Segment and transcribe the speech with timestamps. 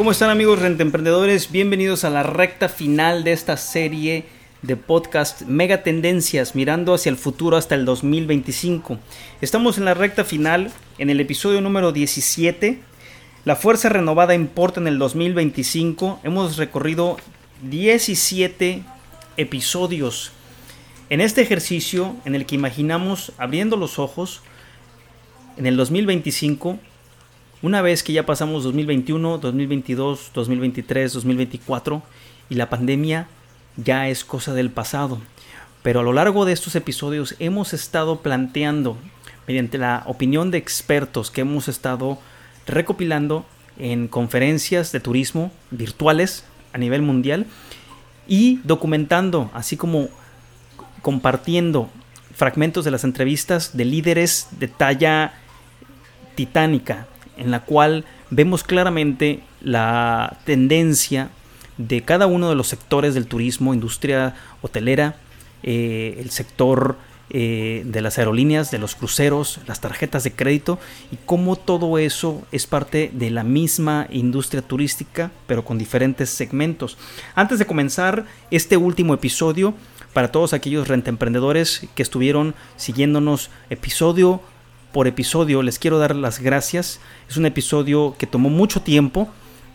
[0.00, 1.52] ¿Cómo están amigos rentemprendedores?
[1.52, 4.24] Bienvenidos a la recta final de esta serie
[4.62, 8.98] de podcast Mega Tendencias mirando hacia el futuro hasta el 2025.
[9.42, 12.80] Estamos en la recta final, en el episodio número 17.
[13.44, 16.20] La fuerza renovada importa en el 2025.
[16.24, 17.18] Hemos recorrido
[17.68, 18.82] 17
[19.36, 20.32] episodios
[21.10, 24.40] en este ejercicio en el que imaginamos abriendo los ojos
[25.58, 26.78] en el 2025
[27.62, 32.02] una vez que ya pasamos 2021, 2022, 2023, 2024
[32.48, 33.28] y la pandemia
[33.76, 35.18] ya es cosa del pasado.
[35.82, 38.96] Pero a lo largo de estos episodios hemos estado planteando,
[39.46, 42.18] mediante la opinión de expertos que hemos estado
[42.66, 43.44] recopilando
[43.78, 47.46] en conferencias de turismo virtuales a nivel mundial
[48.26, 50.08] y documentando, así como
[51.02, 51.90] compartiendo
[52.34, 55.34] fragmentos de las entrevistas de líderes de talla
[56.34, 57.06] titánica
[57.40, 61.30] en la cual vemos claramente la tendencia
[61.78, 65.16] de cada uno de los sectores del turismo, industria hotelera,
[65.62, 66.96] eh, el sector
[67.30, 70.78] eh, de las aerolíneas, de los cruceros, las tarjetas de crédito
[71.12, 76.98] y cómo todo eso es parte de la misma industria turística, pero con diferentes segmentos.
[77.34, 79.74] Antes de comenzar este último episodio,
[80.12, 84.40] para todos aquellos rentemprendedores que estuvieron siguiéndonos episodio
[84.92, 85.62] por episodio.
[85.62, 87.00] Les quiero dar las gracias.
[87.28, 89.28] Es un episodio que tomó mucho tiempo,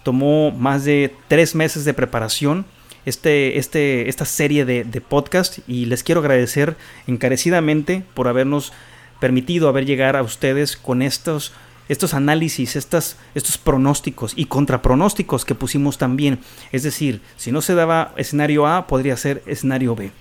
[0.04, 2.66] tomó más de tres meses de preparación.
[3.06, 8.74] Este, este, esta serie de, podcast y les quiero agradecer encarecidamente por habernos
[9.20, 11.54] permitido haber llegar a ustedes con estos,
[11.88, 16.40] estos análisis, estas, estos pronósticos y contrapronósticos que pusimos también.
[16.72, 20.12] Es decir, si no se daba escenario A, podría ser escenario B.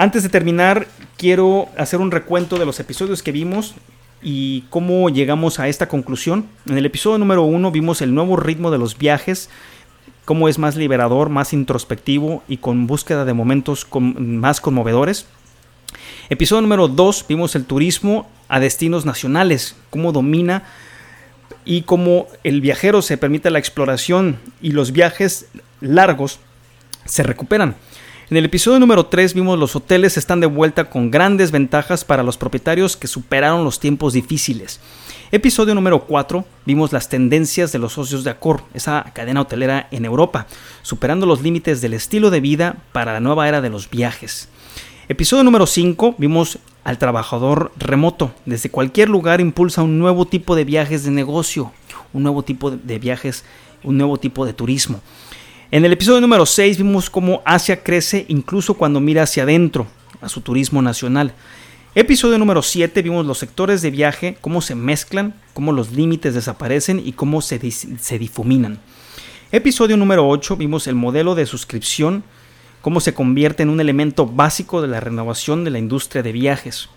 [0.00, 0.86] Antes de terminar,
[1.18, 3.74] quiero hacer un recuento de los episodios que vimos
[4.22, 6.46] y cómo llegamos a esta conclusión.
[6.64, 9.50] En el episodio número uno vimos el nuevo ritmo de los viajes,
[10.24, 15.26] cómo es más liberador, más introspectivo y con búsqueda de momentos más conmovedores.
[16.30, 20.62] Episodio número 2 vimos el turismo a destinos nacionales, cómo domina
[21.66, 25.48] y cómo el viajero se permite la exploración y los viajes
[25.82, 26.40] largos
[27.04, 27.76] se recuperan.
[28.30, 32.22] En el episodio número 3 vimos los hoteles están de vuelta con grandes ventajas para
[32.22, 34.78] los propietarios que superaron los tiempos difíciles.
[35.32, 40.04] Episodio número 4 vimos las tendencias de los socios de Accor, esa cadena hotelera en
[40.04, 40.46] Europa,
[40.82, 44.48] superando los límites del estilo de vida para la nueva era de los viajes.
[45.08, 48.30] Episodio número 5 vimos al trabajador remoto.
[48.46, 51.72] Desde cualquier lugar impulsa un nuevo tipo de viajes de negocio,
[52.12, 53.44] un nuevo tipo de viajes,
[53.82, 55.00] un nuevo tipo de turismo.
[55.72, 59.86] En el episodio número 6 vimos cómo Asia crece incluso cuando mira hacia adentro,
[60.20, 61.32] a su turismo nacional.
[61.94, 67.00] Episodio número 7 vimos los sectores de viaje, cómo se mezclan, cómo los límites desaparecen
[67.04, 68.80] y cómo se, difuminan.
[69.52, 72.24] Episodio número 8 vimos el modelo de suscripción,
[72.80, 76.88] cómo se convierte en un elemento básico de la renovación de la industria de viajes.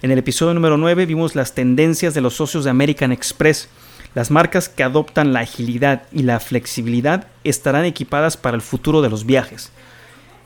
[0.00, 3.68] En el episodio número 9 vimos las tendencias de los socios de American Express,
[4.14, 9.08] las marcas que adoptan la agilidad y la flexibilidad estarán equipadas para el futuro de
[9.08, 9.72] los viajes.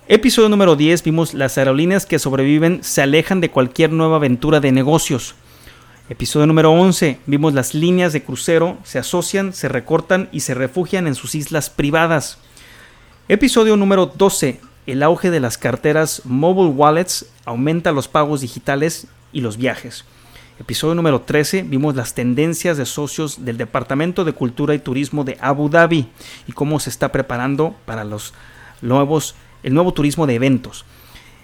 [0.07, 4.71] Episodio número 10 vimos las aerolíneas que sobreviven se alejan de cualquier nueva aventura de
[4.71, 5.35] negocios.
[6.11, 11.07] Episodio número 11 vimos las líneas de crucero se asocian, se recortan y se refugian
[11.07, 12.39] en sus islas privadas.
[13.29, 19.41] Episodio número 12 el auge de las carteras mobile wallets aumenta los pagos digitales y
[19.41, 20.05] los viajes.
[20.61, 25.37] Episodio número 13 vimos las tendencias de socios del Departamento de Cultura y Turismo de
[25.41, 26.07] Abu Dhabi
[26.47, 28.35] y cómo se está preparando para los
[28.81, 29.35] nuevos,
[29.65, 30.85] el nuevo turismo de eventos.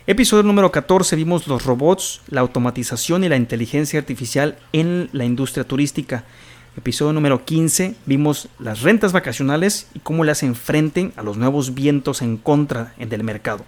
[0.06, 5.64] Episodio número 14 vimos los robots, la automatización y la inteligencia artificial en la industria
[5.64, 6.22] turística.
[6.76, 12.22] Episodio número 15 vimos las rentas vacacionales y cómo las enfrenten a los nuevos vientos
[12.22, 13.64] en contra del mercado.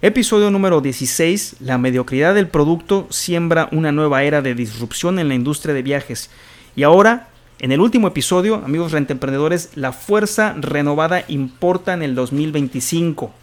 [0.00, 1.56] Episodio número 16.
[1.58, 6.30] La mediocridad del producto siembra una nueva era de disrupción en la industria de viajes.
[6.76, 13.34] Y ahora, en el último episodio, amigos rentemprendedores, la fuerza renovada importa en el 2025.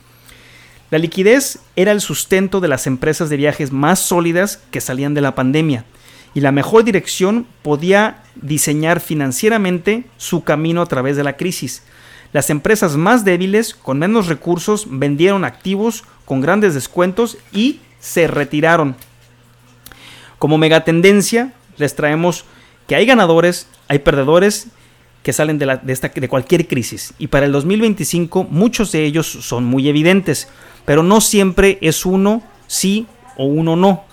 [0.91, 5.19] La liquidez era el sustento de las empresas de viajes más sólidas que salían de
[5.19, 5.83] la pandemia.
[6.33, 11.83] Y la mejor dirección podía diseñar financieramente su camino a través de la crisis.
[12.35, 18.97] Las empresas más débiles, con menos recursos, vendieron activos con grandes descuentos y se retiraron.
[20.37, 22.43] Como megatendencia, les traemos
[22.89, 24.67] que hay ganadores, hay perdedores
[25.23, 27.13] que salen de, de cualquier crisis.
[27.19, 30.49] Y para el 2025 muchos de ellos son muy evidentes,
[30.83, 33.07] pero no siempre es uno sí
[33.38, 34.03] o uno no.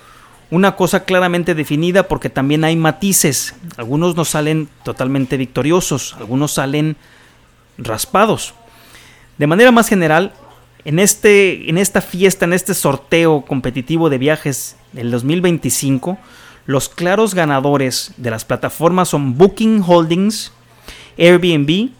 [0.48, 3.56] Una cosa claramente definida porque también hay matices.
[3.78, 6.96] Algunos no salen totalmente victoriosos, algunos salen
[7.78, 8.54] raspados.
[9.38, 10.32] De manera más general,
[10.84, 16.18] en, este, en esta fiesta, en este sorteo competitivo de viajes del 2025,
[16.66, 20.52] los claros ganadores de las plataformas son Booking Holdings,
[21.18, 21.90] Airbnb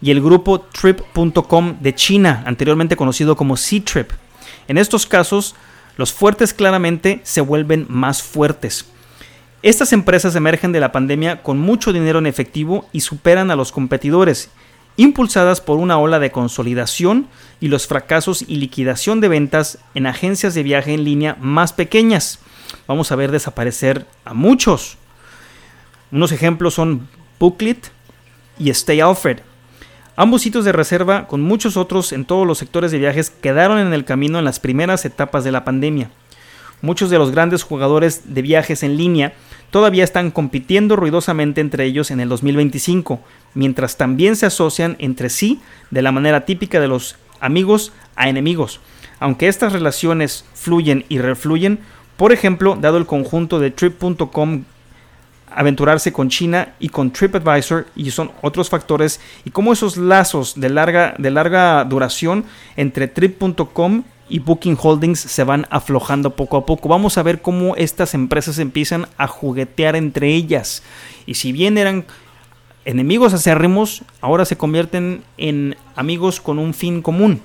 [0.00, 4.10] y el grupo Trip.com de China, anteriormente conocido como C-Trip.
[4.68, 5.54] En estos casos,
[5.96, 8.86] los fuertes claramente se vuelven más fuertes.
[9.62, 13.72] Estas empresas emergen de la pandemia con mucho dinero en efectivo y superan a los
[13.72, 14.50] competidores
[14.96, 17.26] impulsadas por una ola de consolidación
[17.60, 22.38] y los fracasos y liquidación de ventas en agencias de viaje en línea más pequeñas.
[22.86, 24.98] Vamos a ver desaparecer a muchos.
[26.12, 27.08] Unos ejemplos son
[27.38, 27.90] Booklet
[28.58, 29.38] y Stay Alfred.
[30.16, 33.92] Ambos sitios de reserva, con muchos otros en todos los sectores de viajes, quedaron en
[33.92, 36.10] el camino en las primeras etapas de la pandemia.
[36.82, 39.32] Muchos de los grandes jugadores de viajes en línea
[39.74, 43.18] todavía están compitiendo ruidosamente entre ellos en el 2025,
[43.54, 45.60] mientras también se asocian entre sí
[45.90, 48.78] de la manera típica de los amigos a enemigos.
[49.18, 51.80] Aunque estas relaciones fluyen y refluyen,
[52.16, 54.62] por ejemplo, dado el conjunto de trip.com
[55.50, 60.70] aventurarse con China y con TripAdvisor y son otros factores y cómo esos lazos de
[60.70, 62.44] larga, de larga duración
[62.76, 66.88] entre trip.com y Booking Holdings se van aflojando poco a poco.
[66.88, 70.82] Vamos a ver cómo estas empresas empiezan a juguetear entre ellas.
[71.26, 72.04] Y si bien eran
[72.84, 77.40] enemigos acérrimos, ahora se convierten en amigos con un fin común.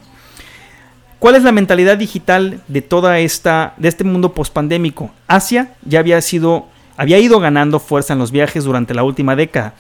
[1.20, 5.12] ¿Cuál es la mentalidad digital de toda esta de este mundo pospandémico?
[5.28, 9.74] Asia ya había sido había ido ganando fuerza en los viajes durante la última década.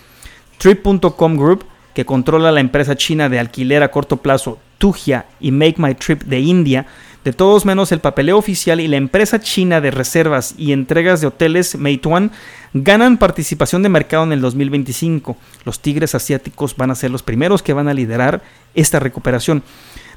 [0.57, 5.75] Trip.com Group, que controla la empresa china de alquiler a corto plazo Tujia y Make
[5.77, 6.87] My Trip de India,
[7.23, 11.27] de todos menos el papeleo oficial y la empresa china de reservas y entregas de
[11.27, 12.31] hoteles Meituan
[12.73, 15.37] ganan participación de mercado en el 2025.
[15.65, 18.41] Los tigres asiáticos van a ser los primeros que van a liderar
[18.73, 19.61] esta recuperación.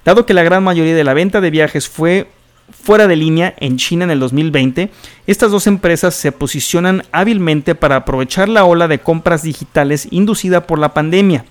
[0.05, 2.29] Dado que la gran mayoría de la venta de viajes fue
[2.71, 4.91] fuera de línea en China en el 2020,
[5.27, 10.79] estas dos empresas se posicionan hábilmente para aprovechar la ola de compras digitales inducida por
[10.79, 11.45] la pandemia.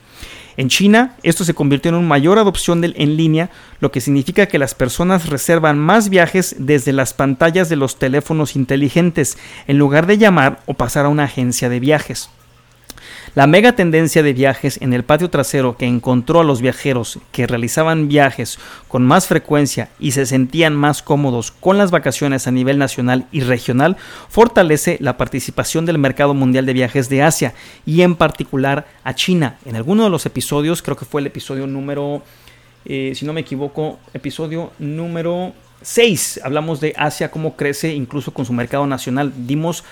[0.58, 3.50] En China, esto se convirtió en una mayor adopción del en línea,
[3.80, 8.56] lo que significa que las personas reservan más viajes desde las pantallas de los teléfonos
[8.56, 9.38] inteligentes,
[9.68, 12.30] en lugar de llamar o pasar a una agencia de viajes.
[13.34, 17.48] La mega tendencia de viajes en el patio trasero que encontró a los viajeros que
[17.48, 22.78] realizaban viajes con más frecuencia y se sentían más cómodos con las vacaciones a nivel
[22.78, 23.96] nacional y regional
[24.28, 27.54] fortalece la participación del mercado mundial de viajes de Asia
[27.86, 29.58] y en particular a China.
[29.66, 32.24] En alguno de los episodios, creo que fue el episodio número,
[32.86, 38.46] eh, si no me equivoco, episodio número 6, hablamos de Asia, cómo crece incluso con
[38.46, 39.34] su mercado nacional.
[39.48, 39.84] Dimos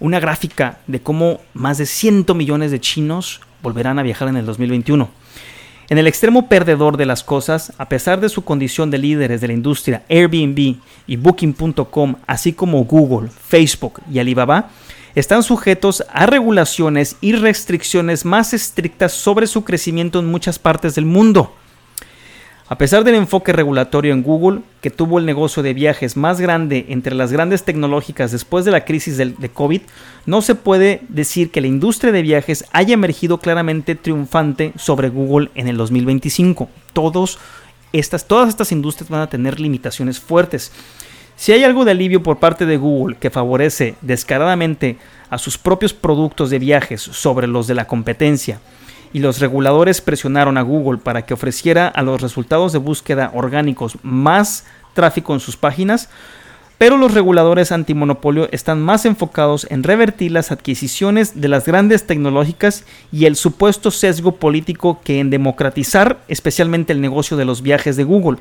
[0.00, 4.46] una gráfica de cómo más de 100 millones de chinos volverán a viajar en el
[4.46, 5.08] 2021.
[5.90, 9.48] En el extremo perdedor de las cosas, a pesar de su condición de líderes de
[9.48, 10.76] la industria, Airbnb
[11.06, 14.70] y Booking.com, así como Google, Facebook y Alibaba,
[15.14, 21.06] están sujetos a regulaciones y restricciones más estrictas sobre su crecimiento en muchas partes del
[21.06, 21.54] mundo.
[22.72, 26.86] A pesar del enfoque regulatorio en Google, que tuvo el negocio de viajes más grande
[26.90, 29.80] entre las grandes tecnológicas después de la crisis de COVID,
[30.24, 35.50] no se puede decir que la industria de viajes haya emergido claramente triunfante sobre Google
[35.56, 36.68] en el 2025.
[36.92, 37.40] Todos
[37.92, 40.70] estas, todas estas industrias van a tener limitaciones fuertes.
[41.34, 44.96] Si hay algo de alivio por parte de Google que favorece descaradamente
[45.28, 48.60] a sus propios productos de viajes sobre los de la competencia,
[49.12, 53.98] y los reguladores presionaron a Google para que ofreciera a los resultados de búsqueda orgánicos
[54.02, 54.64] más
[54.94, 56.08] tráfico en sus páginas,
[56.78, 62.84] pero los reguladores antimonopolio están más enfocados en revertir las adquisiciones de las grandes tecnológicas
[63.12, 68.04] y el supuesto sesgo político que en democratizar especialmente el negocio de los viajes de
[68.04, 68.38] Google.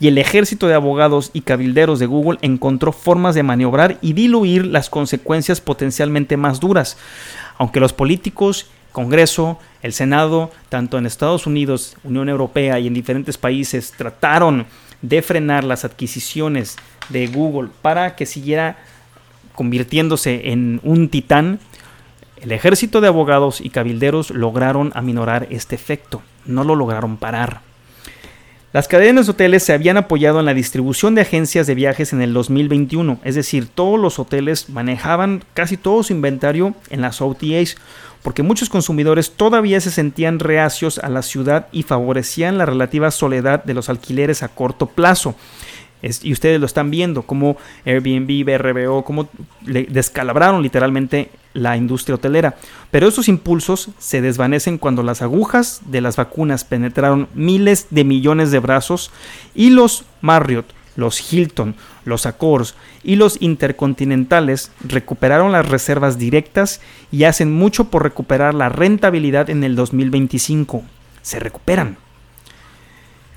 [0.00, 4.64] Y el ejército de abogados y cabilderos de Google encontró formas de maniobrar y diluir
[4.64, 6.96] las consecuencias potencialmente más duras.
[7.58, 13.36] Aunque los políticos Congreso, el Senado, tanto en Estados Unidos, Unión Europea y en diferentes
[13.36, 14.66] países, trataron
[15.02, 16.76] de frenar las adquisiciones
[17.08, 18.78] de Google para que siguiera
[19.56, 21.58] convirtiéndose en un titán.
[22.40, 27.62] El ejército de abogados y cabilderos lograron aminorar este efecto, no lo lograron parar.
[28.72, 32.22] Las cadenas de hoteles se habían apoyado en la distribución de agencias de viajes en
[32.22, 37.76] el 2021, es decir, todos los hoteles manejaban casi todo su inventario en las OTAs,
[38.24, 43.62] porque muchos consumidores todavía se sentían reacios a la ciudad y favorecían la relativa soledad
[43.62, 45.36] de los alquileres a corto plazo
[46.22, 49.28] y ustedes lo están viendo, como Airbnb, BRBO, cómo
[49.62, 52.56] descalabraron literalmente la industria hotelera.
[52.90, 58.50] Pero esos impulsos se desvanecen cuando las agujas de las vacunas penetraron miles de millones
[58.50, 59.10] de brazos
[59.54, 61.74] y los Marriott, los Hilton,
[62.04, 68.68] los Accors y los Intercontinentales recuperaron las reservas directas y hacen mucho por recuperar la
[68.68, 70.82] rentabilidad en el 2025.
[71.22, 71.96] Se recuperan.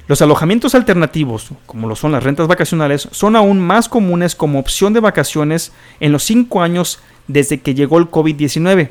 [0.08, 4.94] Los alojamientos alternativos, como lo son las rentas vacacionales, son aún más comunes como opción
[4.94, 8.90] de vacaciones en los cinco años desde que llegó el COVID-19.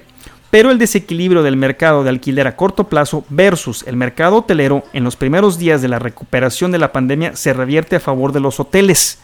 [0.50, 5.04] Pero el desequilibrio del mercado de alquiler a corto plazo versus el mercado hotelero en
[5.04, 8.60] los primeros días de la recuperación de la pandemia se revierte a favor de los
[8.60, 9.18] hoteles.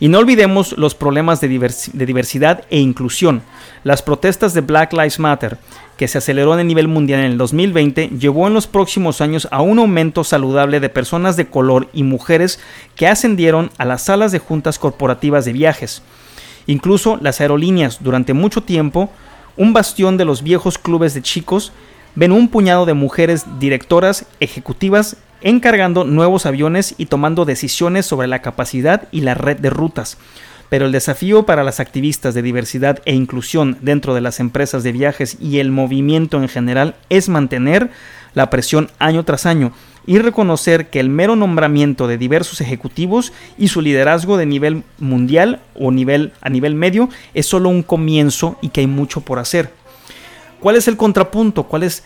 [0.00, 3.42] Y no olvidemos los problemas de, diversidad e inclusión.
[3.82, 5.58] Las protestas de Black Lives Matter,
[5.96, 9.60] que se aceleró a nivel mundial en el 2020, llevó en los próximos años a
[9.60, 12.60] un aumento saludable de personas de color y mujeres
[12.94, 16.02] que ascendieron a las salas de juntas corporativas de viajes.
[16.68, 19.10] Incluso las aerolíneas, durante mucho tiempo,
[19.58, 21.72] un bastión de los viejos clubes de chicos,
[22.14, 28.40] ven un puñado de mujeres directoras ejecutivas encargando nuevos aviones y tomando decisiones sobre la
[28.40, 30.16] capacidad y la red de rutas.
[30.68, 34.92] Pero el desafío para las activistas de diversidad e inclusión dentro de las empresas de
[34.92, 37.90] viajes y el movimiento en general es mantener
[38.34, 39.72] la presión año tras año
[40.06, 45.60] y reconocer que el mero nombramiento de diversos ejecutivos y su liderazgo de nivel mundial
[45.74, 49.70] o nivel a nivel medio es solo un comienzo y que hay mucho por hacer.
[50.60, 51.64] ¿Cuál es el contrapunto?
[51.64, 52.04] ¿Cuál es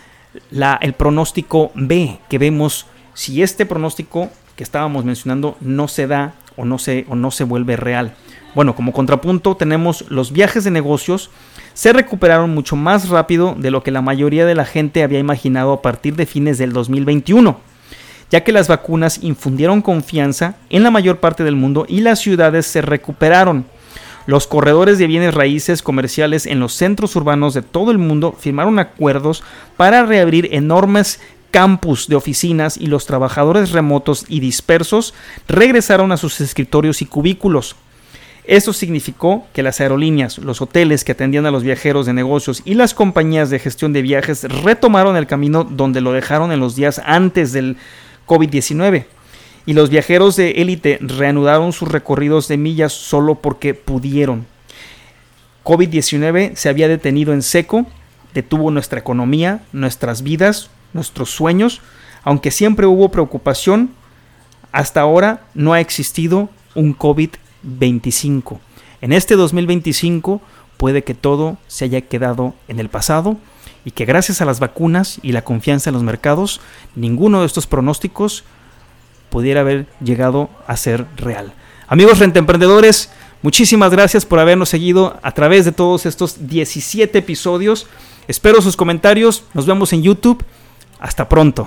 [0.51, 6.35] la, el pronóstico B que vemos si este pronóstico que estábamos mencionando no se da
[6.57, 8.15] o no se, o no se vuelve real.
[8.55, 11.31] Bueno, como contrapunto tenemos los viajes de negocios
[11.75, 15.73] se recuperaron mucho más rápido de lo que la mayoría de la gente había imaginado
[15.73, 17.59] a partir de fines del 2021,
[18.31, 22.67] ya que las vacunas infundieron confianza en la mayor parte del mundo y las ciudades
[22.67, 23.65] se recuperaron.
[24.27, 28.79] Los corredores de bienes raíces comerciales en los centros urbanos de todo el mundo firmaron
[28.79, 29.43] acuerdos
[29.77, 35.13] para reabrir enormes campus de oficinas y los trabajadores remotos y dispersos
[35.49, 37.77] regresaron a sus escritorios y cubículos.
[38.45, 42.75] Esto significó que las aerolíneas, los hoteles que atendían a los viajeros de negocios y
[42.75, 47.01] las compañías de gestión de viajes retomaron el camino donde lo dejaron en los días
[47.05, 47.77] antes del
[48.27, 49.05] COVID-19.
[49.65, 54.45] Y los viajeros de élite reanudaron sus recorridos de millas solo porque pudieron.
[55.63, 57.87] COVID-19 se había detenido en seco,
[58.35, 61.81] detuvo nuestra economía, nuestras vidas, nuestros sueños,
[62.25, 63.91] aunque siempre hubo preocupación,
[64.73, 66.93] hasta ahora no ha existido un
[67.63, 68.59] COVID-25.
[69.01, 70.41] En este 2025
[70.77, 73.37] puede que todo se haya quedado en el pasado
[73.85, 76.61] y que gracias a las vacunas y la confianza en los mercados,
[76.95, 78.45] ninguno de estos pronósticos
[79.31, 81.53] pudiera haber llegado a ser real.
[81.89, 83.11] Amigos rentemprendedores,
[83.43, 87.87] muchísimas gracias por habernos seguido a través de todos estos 17 episodios.
[88.29, 90.45] Espero sus comentarios, nos vemos en YouTube
[91.01, 91.67] hasta pronto.